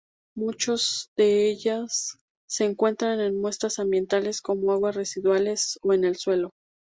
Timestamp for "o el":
5.83-6.15